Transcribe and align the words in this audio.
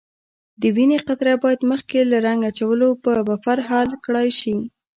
د 0.61 0.63
وینې 0.75 0.97
قطره 1.07 1.33
باید 1.43 1.61
مخکې 1.71 1.99
له 2.11 2.17
رنګ 2.25 2.39
اچولو 2.49 2.89
په 3.03 3.11
بفر 3.29 3.57
حل 3.69 3.89
کړای 4.05 4.29
شي. 4.39 4.55